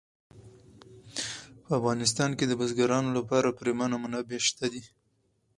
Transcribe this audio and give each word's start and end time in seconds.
په 1.63 1.69
افغانستان 1.79 2.29
کې 2.37 2.45
د 2.47 2.53
بزګانو 2.59 3.09
لپاره 3.17 3.55
پریمانه 3.59 3.95
منابع 4.03 4.39
شته 4.47 4.65
دي. 4.73 4.83